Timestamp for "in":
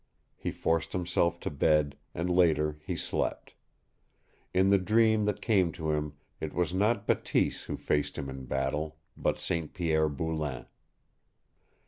4.51-4.69, 8.27-8.45